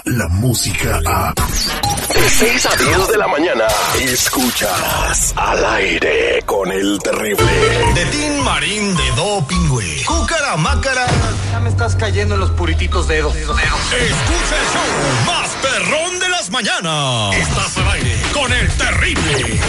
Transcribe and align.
escucha 0.00 0.18
la 0.18 0.28
música 0.28 1.00
a... 1.06 1.34
De 2.14 2.28
6 2.28 2.66
a 2.66 2.76
10 2.76 3.08
de 3.08 3.16
la 3.18 3.28
mañana, 3.28 3.64
escuchas 4.00 5.32
al 5.36 5.64
aire 5.64 6.42
con 6.44 6.70
el 6.70 6.98
terrible. 6.98 7.44
De 7.94 8.04
Tin 8.06 8.44
Marín 8.44 8.96
de 8.96 9.10
Doping, 9.16 9.68
güey. 9.68 10.04
Cúcara, 10.04 10.56
mácara. 10.56 11.06
Ya 11.52 11.60
me 11.60 11.70
estás 11.70 11.96
cayendo 11.96 12.34
en 12.34 12.40
los 12.40 12.50
purititos 12.50 13.08
dedos. 13.08 13.34
Escucha 13.36 13.56
el 13.56 14.66
show 14.72 15.26
más 15.26 15.50
perrón 15.62 16.18
de 16.18 16.28
las 16.28 16.50
mañanas. 16.50 17.34
Estás 17.36 17.76
al 17.78 17.90
aire 17.92 18.16
con 18.32 18.52
el 18.52 18.68
terrible. 18.68 19.60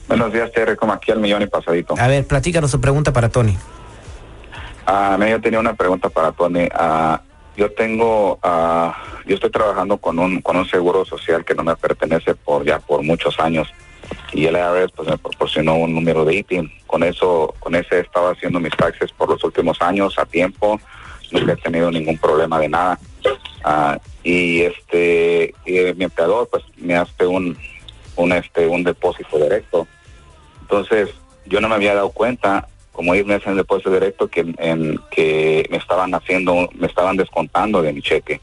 Buenos 0.07 0.31
días, 0.33 0.51
Terry, 0.51 0.75
como 0.75 0.93
aquí 0.93 1.11
al 1.11 1.19
millón 1.19 1.41
y 1.41 1.47
pasadito. 1.47 1.95
A 1.97 2.07
ver, 2.07 2.27
platícanos 2.27 2.69
su 2.71 2.79
pregunta 2.79 3.11
para 3.13 3.29
Tony. 3.29 3.57
Ah, 4.85 5.17
yo 5.19 5.41
tenía 5.41 5.59
una 5.59 5.73
pregunta 5.73 6.09
para 6.09 6.31
Tony. 6.31 6.67
Ah, 6.73 7.21
yo 7.55 7.71
tengo, 7.71 8.37
ah, 8.43 8.95
yo 9.25 9.35
estoy 9.35 9.49
trabajando 9.49 9.97
con 9.97 10.19
un 10.19 10.41
con 10.41 10.57
un 10.57 10.67
seguro 10.67 11.05
social 11.05 11.45
que 11.45 11.55
no 11.55 11.63
me 11.63 11.75
pertenece 11.75 12.35
por 12.35 12.65
ya 12.65 12.79
por 12.79 13.01
muchos 13.03 13.39
años 13.39 13.67
y 14.33 14.45
el 14.45 14.55
IRS 14.55 14.91
pues 14.95 15.09
me 15.09 15.17
proporcionó 15.17 15.75
un 15.75 15.93
número 15.93 16.25
de 16.25 16.35
ITIN. 16.35 16.71
Con 16.87 17.03
eso, 17.03 17.53
con 17.59 17.75
ese 17.75 17.97
he 17.97 17.99
estado 18.01 18.29
haciendo 18.29 18.59
mis 18.59 18.75
taxes 18.75 19.11
por 19.11 19.29
los 19.29 19.43
últimos 19.43 19.81
años 19.81 20.17
a 20.17 20.25
tiempo. 20.25 20.79
Nunca 21.31 21.53
he 21.53 21.57
tenido 21.57 21.91
ningún 21.91 22.17
problema 22.17 22.59
de 22.59 22.69
nada. 22.69 22.99
Ah, 23.63 23.97
y 24.23 24.61
este, 24.61 25.53
y 25.65 25.93
mi 25.95 26.05
empleador 26.05 26.47
pues 26.51 26.63
me 26.77 26.95
hace 26.95 27.25
un 27.25 27.57
un 28.15 28.31
este 28.31 28.67
un 28.67 28.83
depósito 28.83 29.37
directo. 29.37 29.87
Entonces 30.61 31.09
yo 31.45 31.59
no 31.61 31.69
me 31.69 31.75
había 31.75 31.95
dado 31.95 32.09
cuenta 32.09 32.67
como 32.91 33.13
ellos 33.13 33.25
me 33.25 33.35
hacen 33.35 33.51
el 33.51 33.57
depósito 33.57 33.91
directo 33.91 34.27
que 34.27 34.45
en 34.57 34.99
que 35.11 35.67
me 35.69 35.77
estaban 35.77 36.13
haciendo 36.13 36.69
me 36.75 36.87
estaban 36.87 37.17
descontando 37.17 37.81
de 37.81 37.91
mi 37.91 38.01
cheque 38.01 38.39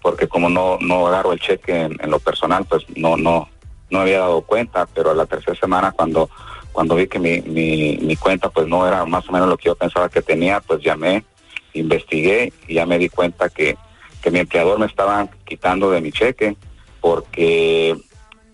porque 0.00 0.26
como 0.26 0.48
no 0.48 0.78
no 0.80 1.06
agarro 1.06 1.32
el 1.32 1.40
cheque 1.40 1.82
en, 1.82 1.98
en 2.00 2.10
lo 2.10 2.18
personal 2.18 2.64
pues 2.64 2.84
no 2.96 3.16
no 3.16 3.48
no 3.90 4.00
había 4.00 4.20
dado 4.20 4.42
cuenta 4.42 4.86
pero 4.86 5.10
a 5.10 5.14
la 5.14 5.26
tercera 5.26 5.58
semana 5.58 5.92
cuando 5.92 6.30
cuando 6.72 6.94
vi 6.94 7.08
que 7.08 7.18
mi, 7.18 7.40
mi, 7.42 7.98
mi 7.98 8.16
cuenta 8.16 8.48
pues 8.48 8.66
no 8.68 8.86
era 8.86 9.04
más 9.04 9.28
o 9.28 9.32
menos 9.32 9.48
lo 9.48 9.56
que 9.56 9.66
yo 9.66 9.74
pensaba 9.74 10.08
que 10.08 10.22
tenía 10.22 10.60
pues 10.60 10.82
llamé 10.82 11.24
investigué 11.72 12.52
y 12.68 12.74
ya 12.74 12.86
me 12.86 12.98
di 12.98 13.08
cuenta 13.08 13.48
que 13.48 13.76
que 14.22 14.30
mi 14.30 14.38
empleador 14.38 14.78
me 14.78 14.86
estaba 14.86 15.28
quitando 15.44 15.90
de 15.90 16.00
mi 16.00 16.12
cheque 16.12 16.56
porque 17.00 17.96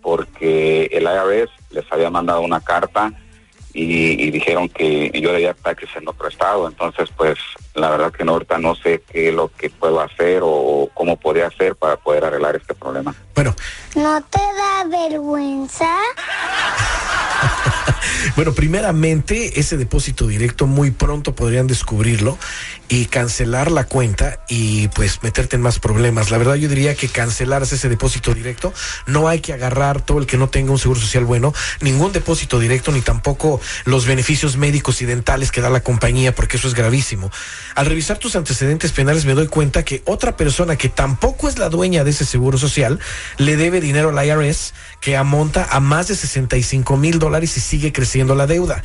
porque 0.03 0.85
el 0.93 1.03
IRS 1.03 1.51
les 1.71 1.91
había 1.93 2.11
mandado 2.11 2.41
una 2.41 2.61
carta 2.61 3.13
y, 3.77 4.27
y 4.27 4.31
dijeron 4.31 4.69
que 4.69 5.11
yo 5.21 5.33
debía 5.33 5.55
taxes 5.55 5.91
en 5.97 6.09
otro 6.09 6.29
estado. 6.29 6.67
Entonces, 6.67 7.11
pues, 7.17 7.39
la 7.75 7.91
verdad 7.91 8.13
que 8.13 8.25
no, 8.25 8.33
ahorita 8.33 8.59
no 8.59 8.75
sé 8.75 9.03
qué 9.13 9.29
es 9.29 9.35
lo 9.35 9.49
que 9.49 9.69
puedo 9.71 10.01
hacer 10.01 10.41
o 10.43 10.89
cómo 10.95 11.17
podría 11.17 11.49
hacer 11.49 11.77
para 11.77 11.97
poder 11.97 12.25
arreglar 12.25 12.57
este 12.57 12.75
problema. 12.75 13.15
Bueno, 13.35 13.55
¿No 13.97 14.23
te 14.25 14.39
da 14.39 14.85
vergüenza? 14.85 15.89
Bueno, 18.37 18.53
primeramente, 18.53 19.59
ese 19.61 19.79
depósito 19.79 20.27
directo 20.27 20.67
muy 20.67 20.91
pronto 20.91 21.35
podrían 21.35 21.67
descubrirlo 21.67 22.39
y 22.89 23.07
cancelar 23.07 23.71
la 23.71 23.85
cuenta 23.85 24.41
y 24.49 24.89
pues 24.89 25.23
meterte 25.23 25.57
en 25.57 25.63
más 25.63 25.79
problemas. 25.79 26.31
La 26.31 26.39
verdad 26.39 26.55
yo 26.57 26.69
diría 26.69 26.95
que 26.95 27.09
cancelaras 27.09 27.73
ese 27.73 27.89
depósito 27.89 28.35
directo. 28.35 28.75
No 29.07 29.29
hay 29.29 29.41
que 29.41 29.55
agarrar 29.55 30.03
todo 30.03 30.19
el 30.19 30.27
que 30.27 30.37
no 30.37 30.49
tenga 30.49 30.71
un 30.71 30.79
seguro 30.79 31.01
social 31.01 31.25
bueno, 31.25 31.55
ningún 31.81 32.13
depósito 32.13 32.59
directo 32.59 32.93
ni 32.93 33.01
tampoco 33.01 33.61
los 33.87 34.07
beneficios 34.07 34.57
médicos 34.57 35.01
y 35.03 35.07
dentales 35.07 35.51
que 35.51 35.63
da 35.63 35.71
la 35.71 35.81
compañía 35.81 36.35
porque 36.35 36.59
eso 36.59 36.69
es 36.69 36.75
gravísimo. 36.75 37.31
Al 37.75 37.87
revisar 37.87 38.19
tus 38.19 38.37
antecedentes 38.37 38.93
penales 38.93 39.25
me 39.25 39.35
doy 39.35 39.47
cuenta 39.47 39.83
que 39.83 40.03
otra 40.05 40.37
persona 40.37 40.77
que 40.77 40.89
tampoco 40.91 41.49
es 41.49 41.59
la 41.59 41.71
dueña 41.71 42.05
de 42.05 42.11
ese 42.11 42.25
seguro 42.27 42.59
social 42.59 43.01
le 43.39 43.57
debe 43.57 43.81
dinero 43.81 44.11
al 44.11 44.27
IRS 44.27 44.75
que 45.07 45.17
amonta 45.17 45.69
a 45.71 45.79
más 45.79 46.09
de 46.09 46.17
65 46.17 46.97
mil 46.97 47.21
dólares 47.21 47.57
y 47.57 47.61
sigue 47.61 47.93
creciendo 47.93 48.35
la 48.35 48.49
deuda. 48.49 48.83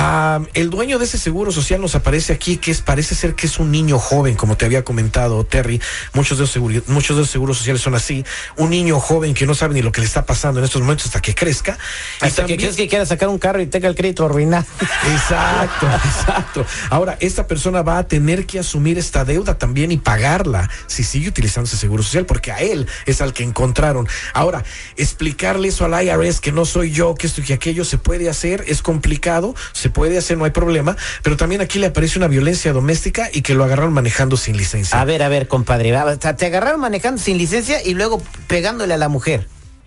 Ah, 0.00 0.40
el 0.54 0.70
dueño 0.70 1.00
de 1.00 1.06
ese 1.06 1.18
seguro 1.18 1.50
social 1.50 1.80
nos 1.80 1.96
aparece 1.96 2.32
aquí, 2.32 2.56
que 2.58 2.70
es, 2.70 2.82
parece 2.82 3.16
ser 3.16 3.34
que 3.34 3.48
es 3.48 3.58
un 3.58 3.72
niño 3.72 3.98
joven, 3.98 4.36
como 4.36 4.56
te 4.56 4.64
había 4.64 4.84
comentado, 4.84 5.42
Terry. 5.44 5.80
Muchos 6.12 6.38
de, 6.38 6.42
los 6.42 6.56
seguri- 6.56 6.84
muchos 6.86 7.16
de 7.16 7.22
los 7.22 7.30
seguros 7.30 7.58
sociales 7.58 7.82
son 7.82 7.96
así. 7.96 8.24
Un 8.56 8.70
niño 8.70 9.00
joven 9.00 9.34
que 9.34 9.44
no 9.44 9.54
sabe 9.56 9.74
ni 9.74 9.82
lo 9.82 9.90
que 9.90 10.00
le 10.00 10.06
está 10.06 10.24
pasando 10.24 10.60
en 10.60 10.64
estos 10.66 10.80
momentos 10.80 11.06
hasta 11.06 11.20
que 11.20 11.34
crezca. 11.34 11.76
Y 12.22 12.26
Hasta 12.26 12.46
que 12.46 12.56
crees 12.56 12.76
que 12.76 12.86
quiera 12.86 13.04
sacar 13.06 13.28
un 13.28 13.38
carro 13.40 13.60
y 13.60 13.66
tenga 13.66 13.88
el 13.88 13.96
crédito 13.96 14.24
arruinado. 14.24 14.66
Exacto, 15.12 15.86
exacto. 16.04 16.66
Ahora, 16.90 17.16
esta 17.18 17.48
persona 17.48 17.82
va 17.82 17.98
a 17.98 18.06
tener 18.06 18.46
que 18.46 18.60
asumir 18.60 18.98
esta 18.98 19.24
deuda 19.24 19.58
también 19.58 19.90
y 19.90 19.96
pagarla 19.96 20.70
si 20.86 21.02
sigue 21.02 21.28
utilizando 21.28 21.66
ese 21.66 21.76
seguro 21.76 22.04
social, 22.04 22.24
porque 22.24 22.52
a 22.52 22.58
él 22.58 22.86
es 23.06 23.20
al 23.20 23.32
que 23.32 23.42
encontraron. 23.42 24.06
Ahora, 24.32 24.62
explicarle 24.96 25.68
eso 25.68 25.84
al 25.84 26.04
IRS 26.04 26.40
que 26.40 26.52
no 26.52 26.64
soy 26.64 26.92
yo, 26.92 27.16
que 27.16 27.26
esto 27.26 27.40
y 27.40 27.44
que 27.44 27.54
aquello 27.54 27.84
se 27.84 27.98
puede 27.98 28.28
hacer, 28.28 28.62
es 28.68 28.80
complicado, 28.80 29.54
se 29.72 29.87
puede 29.90 30.18
hacer, 30.18 30.38
no 30.38 30.44
hay 30.44 30.50
problema, 30.50 30.96
pero 31.22 31.36
también 31.36 31.60
aquí 31.60 31.78
le 31.78 31.86
aparece 31.88 32.18
una 32.18 32.28
violencia 32.28 32.72
doméstica 32.72 33.28
y 33.32 33.42
que 33.42 33.54
lo 33.54 33.64
agarraron 33.64 33.92
manejando 33.92 34.36
sin 34.36 34.56
licencia. 34.56 35.00
A 35.00 35.04
ver, 35.04 35.22
a 35.22 35.28
ver, 35.28 35.48
compadre. 35.48 35.92
va, 35.92 36.04
o 36.04 36.20
sea, 36.20 36.36
te 36.36 36.46
agarraron 36.46 36.80
manejando 36.80 37.20
sin 37.20 37.38
licencia 37.38 37.82
y 37.84 37.94
luego 37.94 38.22
pegándole 38.46 38.94
a 38.94 38.98
la 38.98 39.08
mujer. 39.08 39.46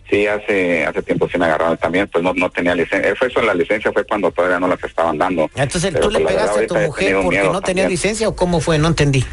Sí, 0.09 0.27
hace 0.27 0.86
hace 0.86 1.01
tiempo 1.03 1.30
sí 1.30 1.38
me 1.38 1.45
agarraron 1.45 1.77
también, 1.77 2.07
pues 2.09 2.21
no, 2.21 2.33
no 2.33 2.50
tenía 2.50 2.75
licencia. 2.75 3.15
Fue 3.15 3.30
eso, 3.30 3.42
la 3.42 3.53
licencia 3.53 3.94
fue 3.94 4.03
cuando 4.03 4.30
todavía 4.30 4.59
no 4.59 4.68
las 4.68 4.83
estaban 4.83 5.18
dando. 5.18 5.50
Entonces, 5.56 5.92
Pero, 5.94 6.06
¿tú 6.06 6.12
le 6.12 6.19
pues, 6.19 6.36
pegaste 6.36 6.63
a 6.65 6.68
tu 6.68 6.75
mujer 6.75 7.15
porque 7.24 7.38
no 7.44 7.62
tenía 7.62 7.83
también. 7.83 7.89
licencia 7.89 8.27
o 8.27 8.36
cómo 8.36 8.59
fue? 8.59 8.77
No 8.77 8.89
entendí. 8.89 9.24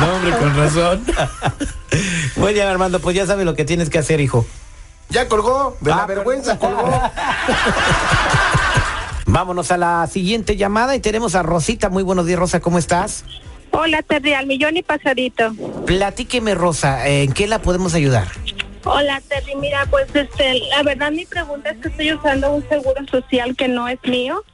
No, 0.00 0.14
hombre, 0.14 0.32
con 0.38 0.56
razón. 0.56 1.04
Muy 2.36 2.54
bien, 2.54 2.66
Armando, 2.66 2.98
pues 3.00 3.14
ya 3.14 3.26
sabes 3.26 3.44
lo 3.44 3.54
que 3.54 3.64
tienes 3.64 3.90
que 3.90 3.98
hacer, 3.98 4.20
hijo. 4.20 4.46
Ya 5.10 5.28
colgó, 5.28 5.76
de 5.80 5.90
la 5.90 6.02
Ah, 6.02 6.06
vergüenza 6.06 6.58
colgó. 6.58 6.90
Vámonos 9.32 9.72
a 9.72 9.78
la 9.78 10.06
siguiente 10.08 10.58
llamada 10.58 10.94
y 10.94 11.00
tenemos 11.00 11.34
a 11.34 11.42
Rosita. 11.42 11.88
Muy 11.88 12.02
buenos 12.02 12.26
días, 12.26 12.38
Rosa, 12.38 12.60
¿cómo 12.60 12.76
estás? 12.76 13.24
Hola, 13.70 14.02
Terry, 14.02 14.34
al 14.34 14.46
millón 14.46 14.76
y 14.76 14.82
pasadito. 14.82 15.54
Platíqueme, 15.86 16.54
Rosa, 16.54 17.08
¿en 17.08 17.32
qué 17.32 17.46
la 17.46 17.62
podemos 17.62 17.94
ayudar? 17.94 18.28
Hola, 18.84 19.22
Terry, 19.26 19.54
mira, 19.56 19.86
pues 19.88 20.14
este, 20.14 20.60
la 20.68 20.82
verdad 20.82 21.12
mi 21.12 21.24
pregunta 21.24 21.70
es 21.70 21.78
que 21.78 21.88
estoy 21.88 22.12
usando 22.12 22.52
un 22.52 22.68
seguro 22.68 23.06
social 23.10 23.56
que 23.56 23.68
no 23.68 23.88
es 23.88 23.98
mío. 24.04 24.44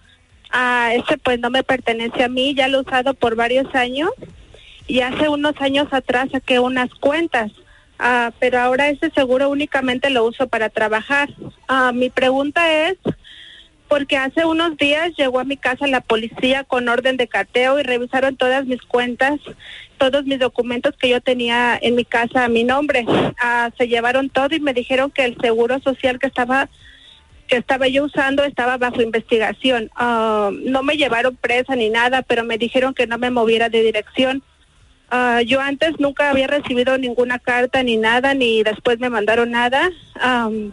Ah, 0.53 0.91
este 0.95 1.19
pues 1.19 1.41
no 1.41 1.51
me 1.51 1.65
pertenece 1.65 2.23
a 2.23 2.29
mí, 2.29 2.55
ya 2.55 2.69
lo 2.69 2.79
he 2.79 2.83
usado 2.83 3.15
por 3.15 3.35
varios 3.35 3.75
años 3.75 4.11
y 4.87 5.01
hace 5.01 5.29
unos 5.29 5.55
años 5.59 5.89
atrás 5.91 6.29
saqué 6.31 6.61
unas 6.61 6.95
cuentas. 7.01 7.51
Ah, 7.99 8.31
pero 8.39 8.61
ahora 8.61 8.91
ese 8.91 9.11
seguro 9.11 9.51
únicamente 9.51 10.09
lo 10.09 10.25
uso 10.25 10.47
para 10.47 10.69
trabajar. 10.69 11.31
Ah, 11.67 11.91
mi 11.93 12.11
pregunta 12.11 12.89
es, 12.89 12.97
porque 13.89 14.17
hace 14.17 14.45
unos 14.45 14.77
días 14.77 15.13
llegó 15.17 15.41
a 15.41 15.45
mi 15.45 15.57
casa 15.57 15.87
la 15.87 16.01
policía 16.01 16.65
con 16.65 16.89
orden 16.89 17.17
de 17.17 17.27
cateo 17.27 17.81
y 17.81 17.83
revisaron 17.83 18.37
todas 18.37 18.67
mis 18.67 18.83
cuentas, 18.83 19.41
todos 19.97 20.25
mis 20.25 20.39
documentos 20.39 20.95
que 20.97 21.09
yo 21.09 21.21
tenía 21.21 21.79
en 21.81 21.95
mi 21.95 22.05
casa 22.05 22.45
a 22.45 22.49
mi 22.49 22.65
nombre. 22.65 23.07
Ah, 23.41 23.71
se 23.77 23.89
llevaron 23.89 24.29
todo 24.29 24.55
y 24.55 24.61
me 24.61 24.75
dijeron 24.75 25.11
que 25.11 25.25
el 25.25 25.37
seguro 25.41 25.81
social 25.81 26.19
que 26.19 26.27
estaba 26.27 26.69
que 27.49 27.57
estaba 27.57 27.89
yo 27.89 28.05
usando 28.05 28.45
estaba 28.45 28.77
bajo 28.77 29.01
investigación. 29.01 29.91
Ah, 29.97 30.51
no 30.53 30.83
me 30.83 30.99
llevaron 30.99 31.35
presa 31.35 31.75
ni 31.75 31.89
nada, 31.89 32.21
pero 32.21 32.45
me 32.45 32.59
dijeron 32.59 32.93
que 32.93 33.07
no 33.07 33.17
me 33.17 33.31
moviera 33.31 33.71
de 33.71 33.83
dirección. 33.83 34.43
Ah, 35.11 35.41
yo 35.41 35.61
antes 35.61 35.99
nunca 35.99 36.29
había 36.29 36.47
recibido 36.47 36.99
ninguna 36.99 37.39
carta 37.39 37.83
ni 37.83 37.97
nada, 37.97 38.35
ni 38.35 38.63
después 38.63 39.01
me 39.01 39.09
mandaron 39.09 39.51
nada. 39.51 39.91
Am, 40.21 40.73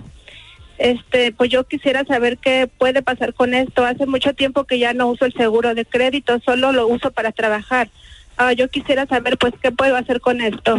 este, 0.77 1.31
pues 1.31 1.49
yo 1.49 1.63
quisiera 1.63 2.03
saber 2.05 2.37
qué 2.37 2.67
puede 2.67 3.01
pasar 3.01 3.33
con 3.33 3.53
esto. 3.53 3.85
Hace 3.85 4.05
mucho 4.05 4.33
tiempo 4.33 4.65
que 4.65 4.79
ya 4.79 4.93
no 4.93 5.07
uso 5.07 5.25
el 5.25 5.33
seguro 5.33 5.73
de 5.75 5.85
crédito, 5.85 6.39
solo 6.39 6.71
lo 6.71 6.87
uso 6.87 7.11
para 7.11 7.31
trabajar. 7.31 7.89
Ah, 8.37 8.53
yo 8.53 8.67
quisiera 8.69 9.05
saber, 9.05 9.37
pues, 9.37 9.53
qué 9.61 9.71
puedo 9.71 9.95
hacer 9.95 10.19
con 10.21 10.41
esto. 10.41 10.77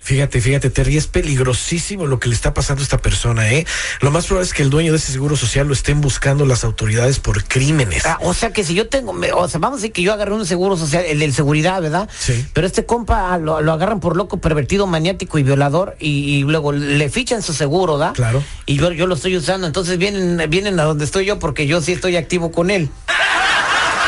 Fíjate, 0.00 0.40
fíjate, 0.40 0.70
Terry, 0.70 0.96
es 0.96 1.06
peligrosísimo 1.06 2.06
lo 2.06 2.18
que 2.18 2.28
le 2.28 2.34
está 2.34 2.54
pasando 2.54 2.80
a 2.80 2.84
esta 2.84 2.98
persona, 2.98 3.50
¿eh? 3.52 3.66
Lo 4.00 4.10
más 4.10 4.26
probable 4.26 4.46
es 4.46 4.54
que 4.54 4.62
el 4.62 4.70
dueño 4.70 4.92
de 4.92 4.98
ese 4.98 5.12
seguro 5.12 5.36
social 5.36 5.66
lo 5.66 5.74
estén 5.74 6.00
buscando 6.00 6.46
las 6.46 6.64
autoridades 6.64 7.20
por 7.20 7.44
crímenes. 7.44 8.06
Ah, 8.06 8.18
o 8.22 8.32
sea 8.34 8.52
que 8.52 8.64
si 8.64 8.74
yo 8.74 8.88
tengo, 8.88 9.12
me- 9.12 9.30
o 9.32 9.46
sea, 9.46 9.60
vamos 9.60 9.78
a 9.78 9.80
decir 9.82 9.92
que 9.92 10.02
yo 10.02 10.12
agarré 10.12 10.32
un 10.32 10.46
seguro 10.46 10.76
social, 10.76 11.04
el 11.06 11.18
de 11.18 11.30
seguridad, 11.32 11.82
¿verdad? 11.82 12.08
Sí. 12.18 12.46
Pero 12.54 12.66
este 12.66 12.86
compa 12.86 13.36
lo, 13.38 13.60
lo 13.60 13.72
agarran 13.72 14.00
por 14.00 14.16
loco, 14.16 14.38
pervertido, 14.40 14.86
maniático 14.86 15.38
y 15.38 15.42
violador 15.42 15.96
y, 16.00 16.36
y 16.36 16.42
luego 16.44 16.72
le 16.72 17.08
fichan 17.10 17.42
su 17.42 17.52
seguro, 17.52 17.98
¿da? 17.98 18.12
Claro. 18.14 18.42
Y 18.66 18.76
yo, 18.78 18.90
yo 18.92 19.06
lo 19.06 19.14
estoy 19.14 19.36
usando, 19.36 19.66
entonces 19.66 19.98
vienen, 19.98 20.48
vienen 20.48 20.80
a 20.80 20.84
donde 20.84 21.04
estoy 21.04 21.26
yo 21.26 21.38
porque 21.38 21.66
yo 21.66 21.80
sí 21.82 21.92
estoy 21.92 22.16
activo 22.16 22.50
con 22.52 22.70
él. 22.70 22.88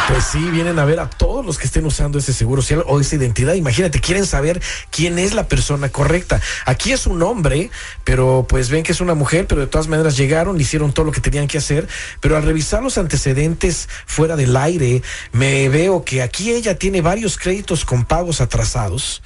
Pues 0.08 0.24
sí, 0.24 0.50
vienen 0.50 0.78
a 0.78 0.84
ver 0.84 0.98
a 1.00 1.08
todos 1.08 1.46
los 1.46 1.58
que 1.58 1.66
estén 1.66 1.86
usando 1.86 2.18
ese 2.18 2.32
seguro 2.32 2.60
social 2.60 2.84
o 2.86 3.00
esa 3.00 3.16
identidad. 3.16 3.54
Imagínate, 3.54 4.00
quieren 4.00 4.26
saber 4.26 4.60
quién 4.90 5.18
es 5.18 5.32
la 5.32 5.46
persona 5.46 5.90
correcta. 5.90 6.40
Aquí 6.66 6.92
es 6.92 7.06
un 7.06 7.22
hombre, 7.22 7.70
pero 8.04 8.44
pues 8.48 8.68
ven 8.68 8.82
que 8.82 8.92
es 8.92 9.00
una 9.00 9.14
mujer, 9.14 9.46
pero 9.46 9.60
de 9.60 9.68
todas 9.68 9.88
maneras 9.88 10.16
llegaron, 10.16 10.60
hicieron 10.60 10.92
todo 10.92 11.06
lo 11.06 11.12
que 11.12 11.20
tenían 11.20 11.46
que 11.46 11.58
hacer. 11.58 11.86
Pero 12.20 12.36
al 12.36 12.42
revisar 12.42 12.82
los 12.82 12.98
antecedentes 12.98 13.88
fuera 14.06 14.36
del 14.36 14.56
aire, 14.56 15.02
me 15.32 15.68
veo 15.68 16.04
que 16.04 16.22
aquí 16.22 16.50
ella 16.50 16.76
tiene 16.76 17.00
varios 17.00 17.38
créditos 17.38 17.84
con 17.84 18.04
pagos 18.04 18.40
atrasados 18.40 19.22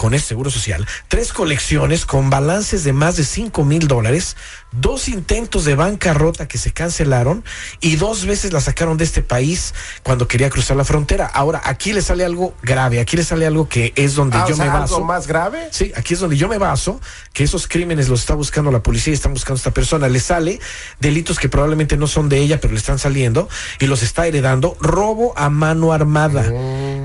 con 0.00 0.14
el 0.14 0.20
Seguro 0.22 0.50
Social, 0.50 0.86
tres 1.08 1.30
colecciones 1.30 2.06
con 2.06 2.30
balances 2.30 2.84
de 2.84 2.94
más 2.94 3.16
de 3.16 3.24
5 3.24 3.66
mil 3.66 3.86
dólares, 3.86 4.34
dos 4.72 5.08
intentos 5.08 5.66
de 5.66 5.74
bancarrota 5.74 6.48
que 6.48 6.56
se 6.56 6.72
cancelaron 6.72 7.44
y 7.82 7.96
dos 7.96 8.24
veces 8.24 8.54
la 8.54 8.62
sacaron 8.62 8.96
de 8.96 9.04
este 9.04 9.20
país 9.20 9.74
cuando 10.02 10.26
quería 10.26 10.48
cruzar 10.48 10.78
la 10.78 10.84
frontera. 10.84 11.26
Ahora, 11.26 11.60
aquí 11.66 11.92
le 11.92 12.00
sale 12.00 12.24
algo 12.24 12.54
grave, 12.62 12.98
aquí 12.98 13.14
le 13.18 13.24
sale 13.24 13.46
algo 13.46 13.68
que 13.68 13.92
es 13.94 14.14
donde 14.14 14.38
Ah, 14.38 14.46
yo 14.48 14.54
o 14.54 14.56
sea, 14.56 14.64
me 14.64 14.70
baso. 14.70 14.94
¿Algo 14.94 15.06
más 15.06 15.26
grave? 15.26 15.68
Sí, 15.70 15.92
aquí 15.94 16.14
es 16.14 16.20
donde 16.20 16.38
yo 16.38 16.48
me 16.48 16.56
baso, 16.56 16.98
que 17.34 17.44
esos 17.44 17.66
crímenes 17.66 18.08
los 18.08 18.20
está 18.20 18.34
buscando 18.34 18.70
la 18.70 18.82
policía 18.82 19.10
y 19.10 19.14
están 19.16 19.34
buscando 19.34 19.56
a 19.56 19.60
esta 19.60 19.72
persona. 19.72 20.08
Le 20.08 20.20
sale 20.20 20.60
delitos 20.98 21.38
que 21.38 21.50
probablemente 21.50 21.98
no 21.98 22.06
son 22.06 22.30
de 22.30 22.38
ella, 22.38 22.58
pero 22.58 22.72
le 22.72 22.78
están 22.78 22.98
saliendo 22.98 23.50
y 23.78 23.86
los 23.86 24.02
está 24.02 24.26
heredando. 24.26 24.78
Robo 24.80 25.34
a 25.36 25.50
mano 25.50 25.92
armada, 25.92 26.50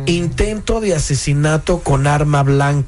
intento 0.06 0.80
de 0.80 0.96
asesinato 0.96 1.80
con 1.80 2.08
arma 2.08 2.42
blanca 2.44 2.85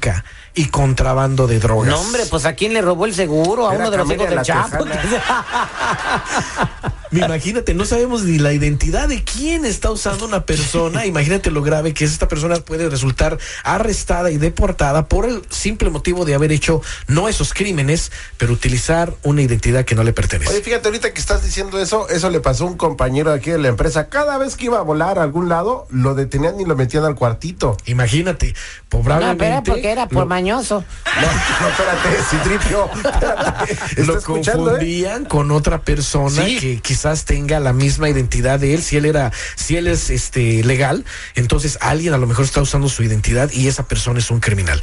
y 0.54 0.66
contrabando 0.66 1.46
de 1.46 1.60
drogas. 1.60 1.90
No, 1.90 2.00
hombre, 2.00 2.26
pues 2.26 2.44
a 2.44 2.54
quién 2.54 2.74
le 2.74 2.82
robó 2.82 3.06
el 3.06 3.14
seguro, 3.14 3.68
a 3.68 3.74
Era 3.74 3.82
uno 3.82 3.90
de 3.90 3.98
los 3.98 4.10
hijos 4.10 4.28
del 4.28 4.42
Chapo. 4.42 4.84
Imagínate, 7.12 7.74
no 7.74 7.84
sabemos 7.84 8.22
ni 8.24 8.38
la 8.38 8.52
identidad 8.52 9.08
de 9.08 9.24
quién 9.24 9.64
está 9.64 9.90
usando 9.90 10.24
una 10.26 10.44
persona. 10.46 11.06
Imagínate 11.06 11.50
lo 11.50 11.62
grave 11.62 11.94
que 11.94 12.04
es 12.04 12.12
esta 12.12 12.28
persona 12.28 12.56
puede 12.56 12.88
resultar 12.88 13.38
arrestada 13.64 14.30
y 14.30 14.38
deportada 14.38 15.06
por 15.08 15.24
el 15.26 15.42
simple 15.50 15.90
motivo 15.90 16.24
de 16.24 16.34
haber 16.34 16.52
hecho 16.52 16.82
no 17.06 17.28
esos 17.28 17.52
crímenes, 17.54 18.12
pero 18.36 18.52
utilizar 18.52 19.14
una 19.22 19.42
identidad 19.42 19.84
que 19.84 19.94
no 19.94 20.02
le 20.04 20.12
pertenece. 20.12 20.50
Oye, 20.50 20.62
fíjate, 20.62 20.88
ahorita 20.88 21.12
que 21.12 21.20
estás 21.20 21.44
diciendo 21.44 21.80
eso, 21.80 22.08
eso 22.08 22.30
le 22.30 22.40
pasó 22.40 22.64
a 22.64 22.68
un 22.68 22.76
compañero 22.76 23.30
de 23.30 23.36
aquí 23.38 23.50
de 23.50 23.58
la 23.58 23.68
empresa. 23.68 24.08
Cada 24.08 24.38
vez 24.38 24.56
que 24.56 24.66
iba 24.66 24.78
a 24.78 24.82
volar 24.82 25.18
a 25.18 25.22
algún 25.22 25.48
lado, 25.48 25.86
lo 25.90 26.14
detenían 26.14 26.60
y 26.60 26.64
lo 26.64 26.76
metían 26.76 27.04
al 27.04 27.14
cuartito. 27.14 27.76
Imagínate, 27.86 28.54
No, 28.92 29.00
probablemente 29.02 29.38
pero 29.44 29.52
era 29.54 29.62
porque 29.62 29.90
era 29.92 30.06
por 30.08 30.18
lo- 30.20 30.26
mañoso. 30.26 30.84
No, 31.20 31.26
no, 31.60 31.68
espérate, 31.68 32.22
Citripio. 32.30 32.90
Espérate. 32.94 33.72
¿Está 33.72 34.02
lo 34.04 34.18
escuchando, 34.18 34.66
eh? 34.68 34.70
confundían 34.72 35.24
con 35.24 35.50
otra 35.50 35.82
persona 35.82 36.44
Sí. 36.44 36.58
que 36.58 36.80
quizás 36.80 37.24
tenga 37.24 37.58
la 37.60 37.72
misma 37.72 38.08
identidad 38.08 38.60
de 38.60 38.74
él 38.74 38.82
si 38.82 38.96
él 38.96 39.04
era 39.04 39.32
si 39.56 39.76
él 39.76 39.86
es 39.86 40.10
este 40.10 40.62
legal 40.62 41.04
entonces 41.34 41.78
alguien 41.80 42.14
a 42.14 42.18
lo 42.18 42.26
mejor 42.26 42.44
está 42.44 42.60
usando 42.62 42.88
su 42.88 43.02
identidad 43.02 43.50
y 43.52 43.66
esa 43.68 43.86
persona 43.88 44.18
es 44.18 44.30
un 44.30 44.40
criminal 44.40 44.80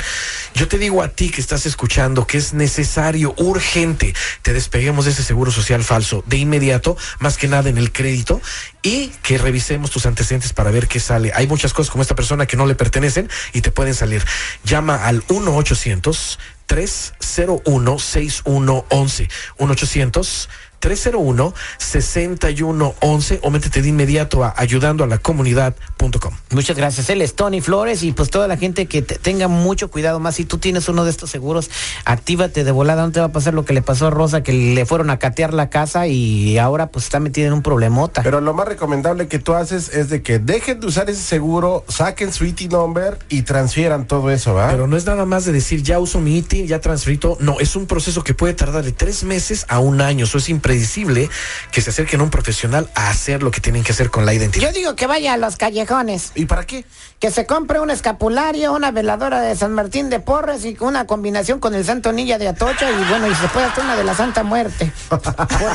yo 0.53 0.67
te 0.67 0.77
digo 0.77 1.01
a 1.03 1.10
ti 1.10 1.29
que 1.29 1.41
estás 1.41 1.65
escuchando 1.65 2.27
que 2.27 2.38
es 2.38 2.53
necesario 2.53 3.34
urgente 3.38 4.13
te 4.41 4.53
despeguemos 4.53 5.05
de 5.05 5.12
ese 5.12 5.24
seguro 5.24 5.51
social 5.51 5.84
falso 5.84 6.24
de 6.27 6.38
inmediato 6.38 6.98
más 7.20 7.38
que 7.38 7.48
nada 7.48 7.70
en 7.70 7.77
el 7.77 7.91
crédito 7.91 8.41
y 8.86 9.08
que 9.24 9.39
revisemos 9.39 9.89
tus 9.89 10.06
antecedentes 10.06 10.54
para 10.54 10.70
ver 10.70 10.88
qué 10.88 11.00
sale. 11.00 11.32
Hay 11.34 11.48
muchas 11.48 11.74
cosas 11.74 11.89
como 11.89 12.04
esta 12.04 12.13
persona 12.15 12.46
que 12.46 12.56
no 12.56 12.68
le 12.68 12.75
pertenecen 12.75 13.27
y 13.51 13.62
te 13.62 13.72
pueden 13.72 13.96
salir. 13.96 14.24
Llama 14.63 15.04
al 15.08 15.24
1 15.27 15.56
800 15.56 16.39
301 16.68 18.00
6111 18.00 19.30
1 19.58 19.72
800 19.72 20.50
301-6111 20.82 23.39
o 23.41 23.50
métete 23.50 23.82
de 23.82 23.89
inmediato 23.89 24.44
a 24.44 24.53
ayudando 24.58 25.03
a 25.03 25.08
la 25.08 25.17
comunidad.com. 25.17 26.34
Muchas 26.51 26.77
gracias. 26.77 27.10
Él 27.10 27.22
es 27.22 27.36
Tony 27.36 27.62
Flores 27.62 28.03
y 28.03 28.12
pues 28.12 28.29
toda 28.29 28.48
la 28.48 28.58
gente 28.58 28.86
que 28.86 29.01
te- 29.01 29.17
tenga 29.17 29.48
mucho 29.48 29.89
cuidado 29.89 30.20
más. 30.20 30.36
Si 30.36 30.46
tú 30.46 30.58
tienes 30.58 30.88
uno 30.89 31.03
de 31.05 31.12
estos 31.12 31.29
seguros, 31.29 31.70
actívate 32.05 32.63
de 32.63 32.72
volada. 32.72 33.03
No 33.05 33.12
te 33.12 33.20
va 33.20 33.27
a 33.27 33.32
pasar 33.32 33.53
lo 33.53 33.65
que 33.65 33.74
le 33.74 33.82
pasó 33.82 34.08
a 34.08 34.10
Rosa, 34.10 34.44
que 34.44 34.53
le 34.53 34.86
fueron 34.86 35.10
a 35.10 35.20
catear 35.20 35.53
la 35.53 35.70
casa 35.70 36.08
y 36.08 36.58
ahora 36.58 36.88
pues 36.88 37.05
está 37.05 37.20
metida 37.20 37.48
en 37.48 37.53
un 37.53 37.62
problemota. 37.62 38.22
Pero 38.24 38.41
lo 38.41 38.53
más 38.53 38.67
recomendable 38.67 39.27
que 39.27 39.39
tú 39.39 39.53
haces 39.53 39.89
es 39.89 40.10
de 40.10 40.22
que 40.22 40.39
dejen 40.39 40.79
de 40.79 40.88
usar 40.88 41.10
ese 41.10 41.22
seguro, 41.22 41.84
saquen 41.88 42.34
su 42.34 42.46
IT 42.46 42.72
number 42.72 43.17
y 43.29 43.44
transfieran 43.44 44.08
todo 44.08 44.29
eso, 44.32 44.53
¿va? 44.53 44.70
Pero 44.70 44.88
no 44.88 44.98
es 44.98 45.05
nada 45.05 45.25
más 45.25 45.46
de 45.46 45.51
decir 45.51 45.82
ya 45.84 46.00
uso 46.00 46.20
mi 46.20 46.38
ITIN, 46.38 46.67
ya 46.67 46.79
transfrito. 46.79 47.38
No, 47.39 47.60
es 47.60 47.75
un 47.75 47.86
proceso 47.86 48.24
que 48.24 48.34
puede 48.34 48.53
tardar 48.53 48.84
de 48.84 48.91
tres 48.91 49.24
meses 49.24 49.65
a 49.70 49.79
un 49.79 50.01
año. 50.01 50.25
Eso 50.25 50.38
es 50.38 50.50
impredecible 50.65 51.29
que 51.72 51.81
se 51.81 51.91
acerquen 51.91 52.22
a 52.22 52.24
un 52.24 52.29
profesional 52.29 52.89
a 52.95 53.10
hacer 53.10 53.43
lo 53.43 53.51
que 53.51 53.62
tienen 53.62 53.84
que 53.84 53.91
hacer 53.91 54.10
con 54.10 54.25
la 54.25 54.34
identidad. 54.34 54.67
Yo 54.67 54.74
digo 54.74 54.95
que 54.95 55.05
vaya 55.05 55.34
a 55.34 55.38
los 55.38 55.57
callejones. 55.57 56.31
¿Y 56.34 56.45
para 56.45 56.65
qué? 56.65 56.86
Que 57.19 57.29
se 57.29 57.45
compre 57.45 57.79
un 57.79 57.91
escapulario, 57.91 58.74
una 58.74 58.91
veladora 58.91 59.41
de 59.41 59.55
San 59.55 59.74
Martín 59.74 60.10
de 60.10 60.19
Porres 60.19 60.65
y 60.65 60.75
una 60.79 61.05
combinación 61.05 61.60
con 61.60 61.75
el 61.75 61.86
Santo 61.86 62.12
Nilla 62.12 62.39
de 62.39 62.48
Atocha 62.48 62.89
y 62.89 63.03
bueno, 63.10 63.27
y 63.29 63.36
se 63.36 63.48
puede 63.50 63.67
hacer 63.67 63.84
una 63.84 63.95
de 63.95 64.03
la 64.03 64.15
Santa 64.15 64.43
Muerte. 64.43 64.91
Por 65.10 65.22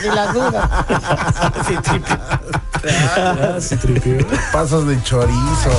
si 0.03 0.09
las 0.09 0.35
dudas. 0.35 0.71
Ah, 2.83 3.59
sí, 3.61 3.77
tripeo. 3.77 4.27
Pasos 4.53 4.87
de 4.87 5.03
chorizo. 5.03 5.71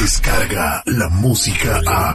Descarga 0.00 0.82
la 0.86 1.08
música 1.10 1.82
a. 1.86 2.14